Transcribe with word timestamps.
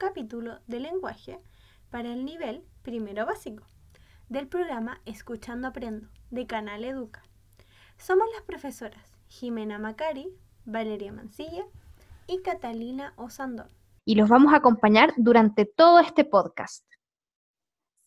capítulo 0.00 0.60
de 0.66 0.80
lenguaje 0.80 1.38
para 1.90 2.10
el 2.10 2.24
nivel 2.24 2.64
primero 2.80 3.26
básico 3.26 3.64
del 4.30 4.48
programa 4.48 5.02
Escuchando 5.04 5.68
Aprendo 5.68 6.08
de 6.30 6.46
Canal 6.46 6.84
Educa. 6.84 7.22
Somos 7.98 8.26
las 8.32 8.40
profesoras 8.44 9.12
Jimena 9.28 9.78
Macari, 9.78 10.34
Valeria 10.64 11.12
Mancilla 11.12 11.66
y 12.26 12.40
Catalina 12.40 13.12
Osandón. 13.16 13.68
Y 14.06 14.14
los 14.14 14.30
vamos 14.30 14.54
a 14.54 14.56
acompañar 14.56 15.12
durante 15.18 15.66
todo 15.66 16.00
este 16.00 16.24
podcast. 16.24 16.86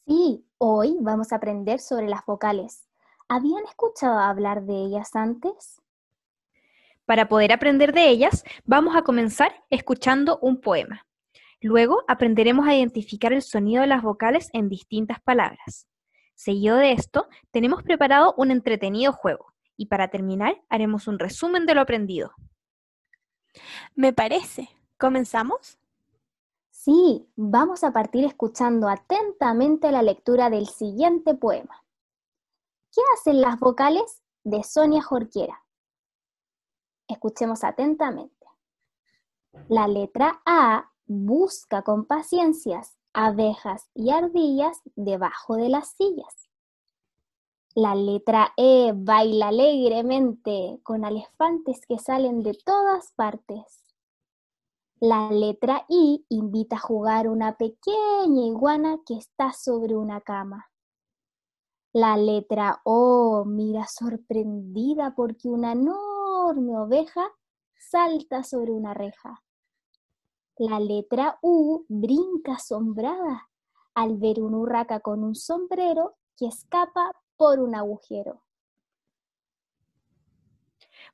Sí, 0.07 0.43
hoy 0.57 0.97
vamos 0.99 1.31
a 1.31 1.35
aprender 1.35 1.79
sobre 1.79 2.09
las 2.09 2.25
vocales. 2.25 2.89
¿Habían 3.27 3.65
escuchado 3.65 4.17
hablar 4.17 4.63
de 4.63 4.83
ellas 4.83 5.15
antes? 5.15 5.79
Para 7.05 7.29
poder 7.29 7.51
aprender 7.51 7.93
de 7.93 8.09
ellas, 8.09 8.43
vamos 8.65 8.95
a 8.95 9.03
comenzar 9.03 9.63
escuchando 9.69 10.39
un 10.39 10.59
poema. 10.59 11.05
Luego 11.63 12.03
aprenderemos 12.09 12.67
a 12.67 12.75
identificar 12.75 13.31
el 13.31 13.41
sonido 13.41 13.81
de 13.81 13.87
las 13.87 14.03
vocales 14.03 14.49
en 14.51 14.67
distintas 14.67 15.21
palabras. 15.21 15.87
Seguido 16.35 16.75
de 16.75 16.91
esto, 16.91 17.29
tenemos 17.51 17.83
preparado 17.83 18.33
un 18.37 18.51
entretenido 18.51 19.13
juego 19.13 19.53
y 19.77 19.85
para 19.85 20.09
terminar 20.09 20.61
haremos 20.67 21.07
un 21.07 21.19
resumen 21.19 21.65
de 21.65 21.73
lo 21.73 21.79
aprendido. 21.79 22.33
Me 23.95 24.11
parece. 24.11 24.67
¿Comenzamos? 24.99 25.79
Sí, 26.69 27.29
vamos 27.37 27.85
a 27.85 27.93
partir 27.93 28.25
escuchando 28.25 28.89
atentamente 28.89 29.89
la 29.89 30.01
lectura 30.01 30.49
del 30.49 30.67
siguiente 30.67 31.33
poema. 31.33 31.81
¿Qué 32.93 33.01
hacen 33.15 33.39
las 33.39 33.57
vocales 33.57 34.21
de 34.43 34.63
Sonia 34.63 35.01
Jorquiera? 35.01 35.63
Escuchemos 37.07 37.63
atentamente. 37.63 38.47
La 39.69 39.87
letra 39.87 40.41
A 40.45 40.89
busca 41.05 41.81
con 41.81 42.05
paciencias 42.05 42.97
abejas 43.13 43.89
y 43.93 44.11
ardillas 44.11 44.81
debajo 44.95 45.55
de 45.55 45.69
las 45.69 45.89
sillas. 45.89 46.49
La 47.75 47.95
letra 47.95 48.53
E 48.57 48.93
baila 48.95 49.47
alegremente 49.47 50.79
con 50.83 51.05
elefantes 51.05 51.85
que 51.87 51.99
salen 51.99 52.43
de 52.43 52.53
todas 52.65 53.11
partes. 53.13 53.95
La 54.99 55.29
letra 55.31 55.85
I 55.89 56.25
invita 56.29 56.77
a 56.77 56.79
jugar 56.79 57.27
una 57.27 57.57
pequeña 57.57 58.45
iguana 58.45 58.99
que 59.05 59.15
está 59.15 59.51
sobre 59.53 59.95
una 59.95 60.21
cama. 60.21 60.69
La 61.91 62.17
letra 62.17 62.81
O 62.83 63.43
mira 63.45 63.85
sorprendida 63.87 65.13
porque 65.15 65.49
una 65.49 65.75
no 65.75 66.13
enorme 66.43 66.77
oveja 66.77 67.29
salta 67.77 68.43
sobre 68.43 68.71
una 68.71 68.93
reja. 68.93 69.42
La 70.57 70.79
letra 70.79 71.39
U 71.41 71.85
brinca 71.89 72.53
asombrada 72.53 73.49
al 73.95 74.17
ver 74.17 74.39
un 74.39 74.53
urraca 74.53 74.99
con 74.99 75.23
un 75.23 75.35
sombrero 75.35 76.15
que 76.37 76.47
escapa 76.47 77.11
por 77.35 77.59
un 77.59 77.75
agujero. 77.75 78.43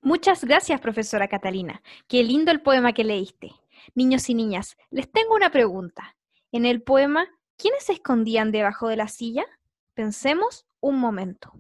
Muchas 0.02 0.44
gracias, 0.44 0.80
profesora 0.80 1.28
Catalina. 1.28 1.82
Qué 2.08 2.24
lindo 2.24 2.52
el 2.52 2.62
poema 2.62 2.94
que 2.94 3.04
leíste. 3.04 3.52
Niños 3.96 4.30
y 4.30 4.34
niñas, 4.34 4.78
les 4.90 5.12
tengo 5.12 5.36
una 5.36 5.52
pregunta. 5.52 6.16
En 6.52 6.66
el 6.66 6.82
poema, 6.82 7.28
¿quiénes 7.58 7.84
se 7.84 7.94
escondían 7.94 8.52
debajo 8.52 8.88
de 8.88 8.98
la 8.98 9.08
silla? 9.08 9.46
Pensemos 9.94 10.66
un 10.80 11.00
momento. 11.00 11.54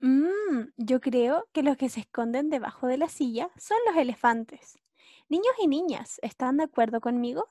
Mmm, 0.00 0.68
yo 0.76 1.00
creo 1.00 1.48
que 1.52 1.62
los 1.62 1.76
que 1.76 1.88
se 1.88 2.00
esconden 2.00 2.50
debajo 2.50 2.86
de 2.86 2.98
la 2.98 3.08
silla 3.08 3.50
son 3.56 3.78
los 3.86 3.96
elefantes. 3.96 4.78
Niños 5.28 5.54
y 5.60 5.66
niñas, 5.68 6.18
¿están 6.22 6.58
de 6.58 6.64
acuerdo 6.64 7.00
conmigo? 7.00 7.48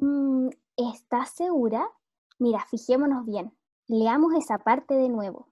Mm, 0.00 0.48
¿Estás 0.76 1.30
segura? 1.30 1.88
Mira, 2.38 2.64
fijémonos 2.70 3.26
bien. 3.26 3.56
Leamos 3.86 4.34
esa 4.34 4.58
parte 4.58 4.94
de 4.94 5.08
nuevo. 5.08 5.48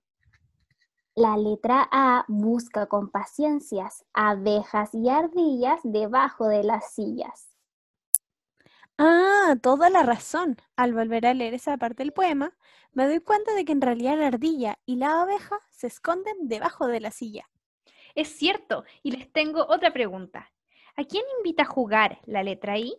La 1.14 1.36
letra 1.38 1.88
A 1.90 2.24
busca 2.28 2.86
con 2.86 3.10
paciencias 3.10 4.04
abejas 4.12 4.94
y 4.94 5.08
ardillas 5.08 5.80
debajo 5.82 6.46
de 6.46 6.62
las 6.62 6.92
sillas. 6.92 7.55
Ah, 8.98 9.56
toda 9.62 9.90
la 9.90 10.02
razón. 10.02 10.56
Al 10.76 10.92
volver 10.94 11.26
a 11.26 11.34
leer 11.34 11.54
esa 11.54 11.76
parte 11.76 12.02
del 12.02 12.12
poema, 12.12 12.56
me 12.92 13.06
doy 13.06 13.20
cuenta 13.20 13.54
de 13.54 13.64
que 13.64 13.72
en 13.72 13.80
realidad 13.80 14.18
la 14.18 14.26
ardilla 14.28 14.78
y 14.86 14.96
la 14.96 15.22
abeja 15.22 15.58
se 15.70 15.86
esconden 15.86 16.48
debajo 16.48 16.86
de 16.86 17.00
la 17.00 17.10
silla. 17.10 17.48
Es 18.14 18.28
cierto, 18.28 18.84
y 19.02 19.12
les 19.12 19.32
tengo 19.32 19.66
otra 19.68 19.92
pregunta. 19.92 20.52
¿A 20.96 21.04
quién 21.04 21.24
invita 21.38 21.62
a 21.64 21.66
jugar 21.66 22.20
la 22.26 22.42
letra 22.42 22.78
I? 22.78 22.94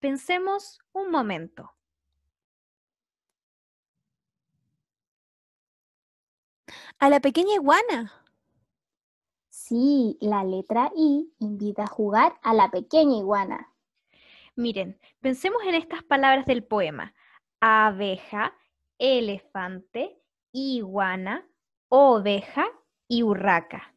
Pensemos 0.00 0.80
un 0.92 1.10
momento. 1.10 1.72
A 6.98 7.08
la 7.08 7.20
pequeña 7.20 7.54
iguana. 7.54 8.12
Sí, 9.50 10.16
la 10.20 10.44
letra 10.44 10.92
I 10.94 11.32
invita 11.40 11.82
a 11.82 11.86
jugar 11.88 12.38
a 12.42 12.54
la 12.54 12.70
pequeña 12.70 13.16
iguana. 13.18 13.72
Miren, 14.56 14.98
pensemos 15.20 15.62
en 15.64 15.74
estas 15.74 16.02
palabras 16.02 16.46
del 16.46 16.64
poema. 16.64 17.14
Abeja, 17.60 18.56
elefante, 18.98 20.18
iguana, 20.50 21.46
oveja 21.88 22.66
y 23.06 23.22
urraca. 23.22 23.94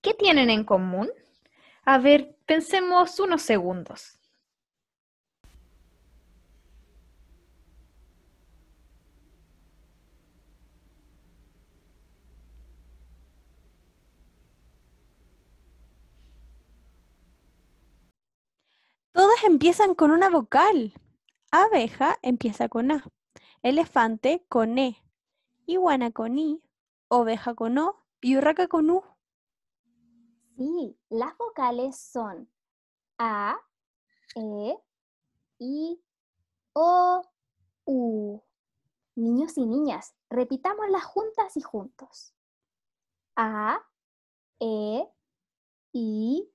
¿Qué 0.00 0.14
tienen 0.14 0.48
en 0.48 0.64
común? 0.64 1.10
A 1.84 1.98
ver, 1.98 2.36
pensemos 2.46 3.20
unos 3.20 3.42
segundos. 3.42 4.18
Empiezan 19.44 19.96
con 19.96 20.12
una 20.12 20.30
vocal. 20.30 20.94
Abeja 21.50 22.16
empieza 22.22 22.68
con 22.68 22.92
A, 22.92 23.04
elefante 23.62 24.46
con 24.48 24.78
E, 24.78 25.02
iguana 25.66 26.12
con 26.12 26.38
I, 26.38 26.62
oveja 27.08 27.56
con 27.56 27.76
O 27.76 28.04
y 28.20 28.36
urraca 28.36 28.68
con 28.68 28.88
U. 28.88 29.02
Sí, 30.56 30.96
las 31.08 31.36
vocales 31.36 31.98
son 31.98 32.48
A, 33.18 33.56
E, 34.36 34.78
I, 35.58 36.00
O, 36.74 37.22
U. 37.84 38.40
Niños 39.16 39.58
y 39.58 39.66
niñas, 39.66 40.14
repitámoslas 40.30 41.04
juntas 41.04 41.56
y 41.56 41.62
juntos. 41.62 42.32
A, 43.34 43.80
E, 44.60 45.04
I, 45.92 46.48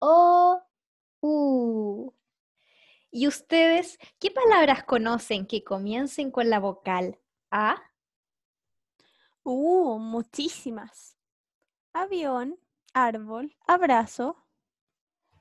O, 0.00 0.67
U. 1.20 2.12
¿Y 3.10 3.26
ustedes 3.26 3.98
qué 4.18 4.30
palabras 4.30 4.84
conocen 4.84 5.46
que 5.46 5.64
comiencen 5.64 6.30
con 6.30 6.50
la 6.50 6.60
vocal 6.60 7.18
A? 7.50 7.82
Uh, 9.42 9.98
muchísimas. 9.98 11.16
Avión, 11.92 12.58
árbol, 12.92 13.56
abrazo. 13.66 14.36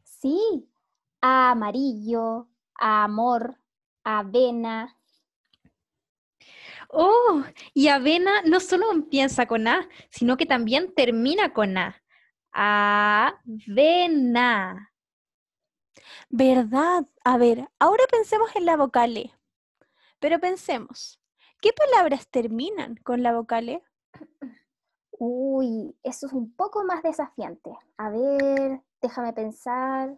Sí, 0.04 0.70
amarillo, 1.22 2.48
amor, 2.76 3.60
avena. 4.04 4.98
Oh, 6.90 7.44
y 7.74 7.90
avena 7.90 8.42
no 8.44 8.60
solo 8.60 8.92
empieza 8.92 9.46
con 9.46 9.68
A, 9.68 9.88
sino 10.10 10.38
que 10.38 10.46
también 10.46 10.94
termina 10.96 11.54
con 11.54 11.78
A. 11.78 12.02
Avena. 12.54 13.54
¿Verdad? 16.30 17.06
A 17.24 17.38
ver, 17.38 17.70
ahora 17.80 18.04
pensemos 18.12 18.56
en 18.56 18.66
la 18.66 18.78
vocal 18.78 19.18
E. 19.18 19.32
Pero 20.20 20.40
pensemos, 20.40 21.20
¿qué 21.62 21.72
palabras 21.74 22.28
terminan 22.28 22.96
con 22.98 23.24
la 23.24 23.34
vocal 23.34 23.70
E? 23.70 23.84
Uy, 25.12 25.96
eso 26.04 26.28
es 26.28 26.34
un 26.34 26.54
poco 26.54 26.84
más 26.84 27.02
desafiante. 27.04 27.72
A 27.98 28.10
ver, 28.10 28.82
déjame 29.02 29.34
pensar. 29.34 30.18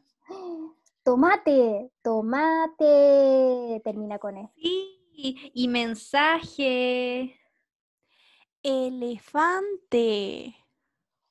Tomate, 1.04 1.92
tomate, 2.02 3.82
termina 3.84 4.20
con 4.20 4.38
E. 4.38 4.52
Sí, 4.56 5.52
y 5.54 5.68
mensaje. 5.68 7.36
Elefante. 8.62 10.56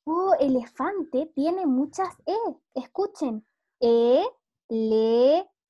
Oh, 0.05 0.35
elefante 0.41 1.27
tiene 1.35 1.67
muchas 1.67 2.17
E. 2.25 2.37
Escuchen. 2.75 3.47
E, 3.81 4.25
elefante. 4.69 5.63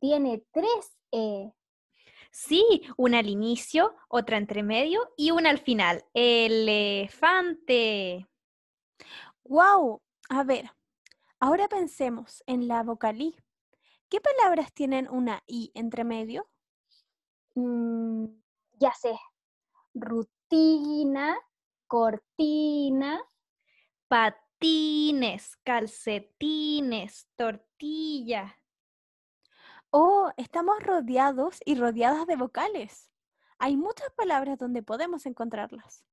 Tiene 0.00 0.44
tres 0.52 0.96
E. 1.10 1.52
Sí, 2.30 2.82
una 2.96 3.18
al 3.18 3.28
inicio, 3.28 3.94
otra 4.08 4.38
entre 4.38 4.62
medio 4.62 5.12
y 5.16 5.32
una 5.32 5.50
al 5.50 5.58
final. 5.58 6.04
Elefante. 6.14 7.58
¡Wow! 9.44 10.00
A 10.30 10.44
ver, 10.44 10.70
ahora 11.40 11.68
pensemos 11.68 12.42
en 12.46 12.68
la 12.68 12.82
vocal 12.82 13.20
I. 13.20 13.36
¿Qué 14.08 14.20
palabras 14.20 14.72
tienen 14.72 15.08
una 15.10 15.42
I 15.46 15.70
entre 15.74 16.04
medio? 16.04 16.48
Mm, 17.54 18.26
ya 18.78 18.92
sé. 18.94 19.18
Rutina, 19.94 21.38
cortina, 21.86 23.22
Patines, 24.62 25.56
calcetines, 25.64 27.26
tortilla. 27.34 28.56
Oh, 29.90 30.30
estamos 30.36 30.80
rodeados 30.84 31.58
y 31.64 31.74
rodeadas 31.74 32.28
de 32.28 32.36
vocales. 32.36 33.10
Hay 33.58 33.76
muchas 33.76 34.12
palabras 34.12 34.58
donde 34.58 34.84
podemos 34.84 35.26
encontrarlas. 35.26 36.04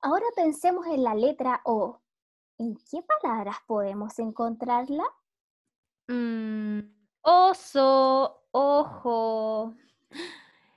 Ahora 0.00 0.26
pensemos 0.34 0.84
en 0.88 1.04
la 1.04 1.14
letra 1.14 1.60
O. 1.64 2.00
¿En 2.58 2.74
qué 2.90 3.04
palabras 3.22 3.58
podemos 3.68 4.18
encontrarla? 4.18 5.04
Mm, 6.08 6.80
oso, 7.22 8.48
ojo. 8.50 9.76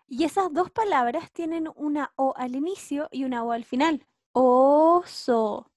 Y 0.08 0.26
esas 0.26 0.54
dos 0.54 0.70
palabras 0.70 1.32
tienen 1.32 1.72
una 1.76 2.14
O 2.18 2.36
al 2.38 2.56
inicio 2.56 3.08
y 3.10 3.24
una 3.24 3.44
O 3.44 3.52
al 3.52 3.66
final. 3.66 4.06
Oso, 4.32 5.72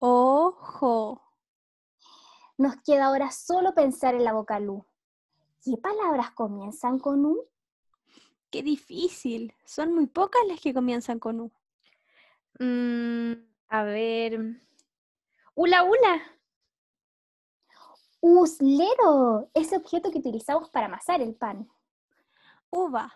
ojo. 0.00 1.22
Nos 2.58 2.76
queda 2.82 3.06
ahora 3.06 3.30
solo 3.30 3.74
pensar 3.74 4.14
en 4.14 4.24
la 4.24 4.32
vocal 4.32 4.68
U. 4.68 4.84
¿Qué 5.64 5.76
palabras 5.76 6.32
comienzan 6.32 6.98
con 6.98 7.24
U? 7.24 7.46
Qué 8.50 8.62
difícil. 8.62 9.54
Son 9.64 9.94
muy 9.94 10.06
pocas 10.06 10.42
las 10.48 10.60
que 10.60 10.74
comienzan 10.74 11.18
con 11.18 11.40
U. 11.40 11.52
Mm, 12.58 13.32
a 13.68 13.82
ver. 13.84 14.60
Ula, 15.54 15.84
ula. 15.84 16.22
Uslero, 18.20 19.48
ese 19.54 19.76
objeto 19.76 20.10
que 20.10 20.18
utilizamos 20.18 20.68
para 20.68 20.86
amasar 20.86 21.22
el 21.22 21.34
pan. 21.34 21.70
Uva, 22.70 23.14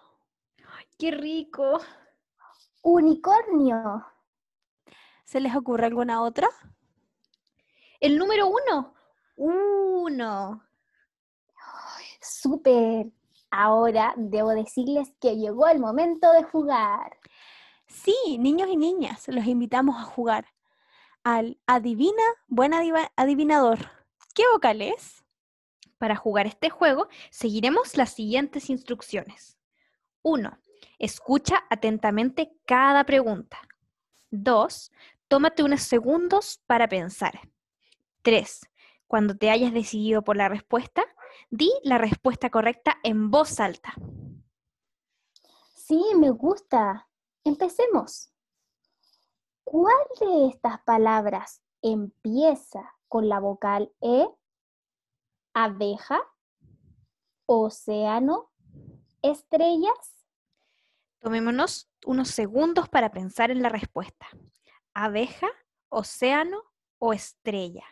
Qué 0.99 1.11
rico. 1.11 1.81
Unicornio, 2.83 4.07
¿se 5.25 5.41
les 5.41 5.55
ocurre 5.55 5.87
alguna 5.87 6.23
otra? 6.23 6.49
El 8.01 8.19
número 8.19 8.49
uno. 8.49 8.95
Uno. 9.37 10.63
súper. 12.21 13.07
Ahora 13.51 14.15
debo 14.17 14.51
decirles 14.51 15.13
que 15.21 15.37
llegó 15.37 15.69
el 15.69 15.79
momento 15.79 16.33
de 16.33 16.43
jugar. 16.43 17.19
Sí, 17.87 18.39
niños 18.39 18.69
y 18.69 18.77
niñas, 18.77 19.29
los 19.29 19.47
invitamos 19.47 19.97
a 19.97 20.05
jugar 20.05 20.47
al 21.23 21.59
Adivina 21.67 22.23
Buen 22.49 22.73
Adivinador. 23.17 23.79
¿Qué 24.35 24.43
vocal 24.53 24.83
es? 24.83 25.25
Para 25.99 26.17
jugar 26.17 26.47
este 26.47 26.69
juego, 26.69 27.09
seguiremos 27.31 27.97
las 27.97 28.13
siguientes 28.13 28.69
instrucciones. 28.69 29.57
1. 30.23 30.59
Escucha 30.99 31.65
atentamente 31.71 32.53
cada 32.67 33.05
pregunta. 33.05 33.59
2. 34.31 34.93
Tómate 35.29 35.63
unos 35.63 35.83
segundos 35.83 36.61
para 36.67 36.89
pensar. 36.89 37.49
3. 38.23 38.61
Cuando 39.07 39.37
te 39.37 39.51
hayas 39.51 39.73
decidido 39.73 40.23
por 40.23 40.37
la 40.37 40.49
respuesta, 40.49 41.05
di 41.51 41.71
la 41.83 41.99
respuesta 41.99 42.51
correcta 42.51 42.99
en 43.03 43.31
voz 43.31 43.61
alta. 43.61 43.95
Sí, 45.75 46.03
me 46.17 46.31
gusta. 46.31 47.09
Empecemos. 47.45 48.33
¿Cuál 49.65 49.97
de 50.21 50.49
estas 50.49 50.81
palabras 50.83 51.63
empieza 51.83 52.95
con 53.09 53.29
la 53.29 53.41
vocal 53.41 53.93
E? 54.01 54.27
Abeja, 55.53 56.21
océano, 57.47 58.51
estrellas. 59.23 60.27
Tomémonos 61.21 61.91
unos 62.05 62.29
segundos 62.29 62.89
para 62.89 63.11
pensar 63.11 63.51
en 63.51 63.63
la 63.63 63.69
respuesta. 63.69 64.27
Abeja, 64.95 65.49
océano 65.89 66.63
o 66.99 67.13
estrella. 67.13 67.85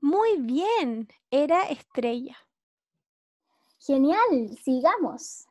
Muy 0.00 0.38
bien, 0.38 1.08
era 1.30 1.62
estrella. 1.62 2.36
Genial, 3.78 4.58
sigamos. 4.62 5.46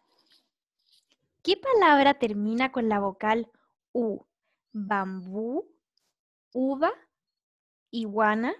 ¿Qué 1.42 1.58
palabra 1.58 2.14
termina 2.14 2.72
con 2.72 2.90
la 2.90 3.00
vocal 3.00 3.50
U? 3.94 4.25
Bambú, 4.74 5.74
uva, 6.52 6.92
iguana. 7.90 8.54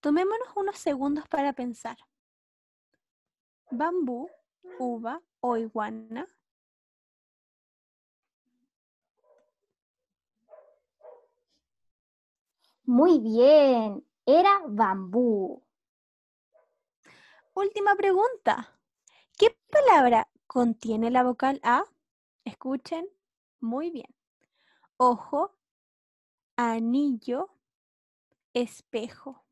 Tomémonos 0.00 0.48
unos 0.56 0.78
segundos 0.78 1.28
para 1.28 1.52
pensar. 1.52 1.96
Bambú, 3.72 4.28
uva 4.78 5.22
o 5.40 5.56
iguana. 5.56 6.26
Muy 12.84 13.18
bien, 13.18 14.06
era 14.26 14.60
bambú. 14.68 15.62
Última 17.54 17.94
pregunta. 17.96 18.78
¿Qué 19.38 19.56
palabra 19.70 20.28
contiene 20.46 21.10
la 21.10 21.22
vocal 21.22 21.58
A? 21.62 21.84
Escuchen 22.44 23.08
muy 23.58 23.90
bien. 23.90 24.14
Ojo, 24.98 25.56
anillo, 26.56 27.48
espejo. 28.52 29.46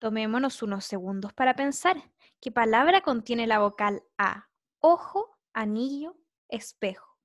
Tomémonos 0.00 0.62
unos 0.64 0.84
segundos 0.84 1.32
para 1.32 1.54
pensar. 1.54 1.96
¿Qué 2.40 2.52
palabra 2.52 3.00
contiene 3.00 3.48
la 3.48 3.58
vocal 3.58 4.04
A? 4.16 4.48
Ojo, 4.78 5.36
anillo, 5.52 6.16
espejo. 6.48 7.18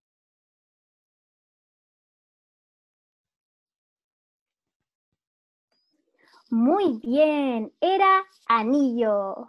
Muy 6.49 6.99
bien, 7.03 7.73
era 7.79 8.25
anillo. 8.47 9.47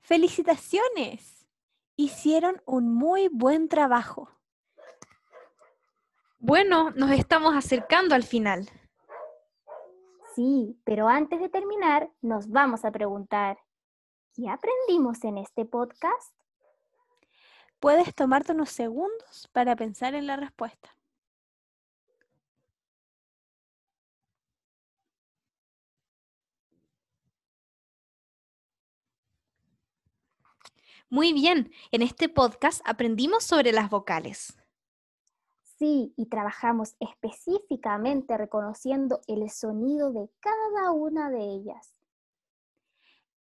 Felicitaciones. 0.00 1.46
Hicieron 1.96 2.62
un 2.66 2.94
muy 2.94 3.28
buen 3.28 3.68
trabajo. 3.68 4.30
Bueno, 6.38 6.90
nos 6.92 7.10
estamos 7.12 7.54
acercando 7.54 8.14
al 8.14 8.24
final. 8.24 8.68
Sí, 10.34 10.80
pero 10.84 11.06
antes 11.08 11.40
de 11.40 11.48
terminar, 11.48 12.10
nos 12.20 12.48
vamos 12.48 12.84
a 12.84 12.90
preguntar, 12.90 13.58
¿qué 14.34 14.48
aprendimos 14.48 15.22
en 15.22 15.38
este 15.38 15.64
podcast? 15.64 16.34
Puedes 17.78 18.14
tomarte 18.14 18.52
unos 18.52 18.70
segundos 18.70 19.48
para 19.52 19.76
pensar 19.76 20.14
en 20.14 20.26
la 20.26 20.36
respuesta. 20.36 20.96
Muy 31.10 31.32
bien, 31.32 31.70
en 31.92 32.02
este 32.02 32.28
podcast 32.28 32.80
aprendimos 32.84 33.44
sobre 33.44 33.70
las 33.70 33.88
vocales. 33.88 34.56
Sí, 35.84 36.14
y 36.16 36.24
trabajamos 36.30 36.96
específicamente 36.98 38.38
reconociendo 38.38 39.20
el 39.26 39.50
sonido 39.50 40.12
de 40.12 40.30
cada 40.40 40.92
una 40.92 41.28
de 41.28 41.40
ellas. 41.40 41.92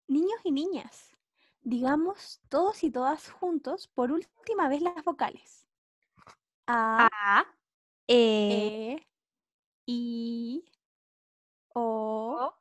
Niños 0.08 0.40
y 0.44 0.50
niñas, 0.50 1.14
digamos 1.60 2.40
todos 2.48 2.82
y 2.82 2.90
todas 2.90 3.30
juntos 3.30 3.88
por 3.88 4.10
última 4.10 4.70
vez 4.70 4.80
las 4.80 5.04
vocales. 5.04 5.66
A, 6.66 7.10
A, 7.12 7.44
E, 8.08 8.94
E, 8.94 9.06
I, 9.84 10.64
O, 11.74 12.54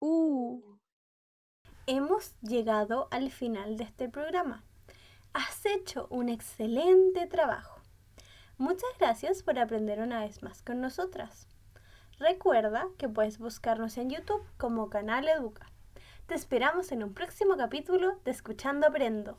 U. 0.00 0.78
Hemos 1.86 2.34
llegado 2.40 3.06
al 3.12 3.30
final 3.30 3.76
de 3.76 3.84
este 3.84 4.08
programa. 4.08 4.64
Has 5.34 5.64
hecho 5.66 6.08
un 6.10 6.28
excelente 6.28 7.28
trabajo. 7.28 7.75
Muchas 8.58 8.88
gracias 8.98 9.42
por 9.42 9.58
aprender 9.58 10.00
una 10.00 10.20
vez 10.20 10.42
más 10.42 10.62
con 10.62 10.80
nosotras. 10.80 11.46
Recuerda 12.18 12.88
que 12.96 13.06
puedes 13.06 13.38
buscarnos 13.38 13.98
en 13.98 14.08
YouTube 14.08 14.42
como 14.56 14.88
Canal 14.88 15.28
Educa. 15.28 15.66
Te 16.26 16.34
esperamos 16.34 16.90
en 16.90 17.04
un 17.04 17.12
próximo 17.12 17.58
capítulo 17.58 18.18
de 18.24 18.30
Escuchando 18.30 18.86
Aprendo. 18.86 19.36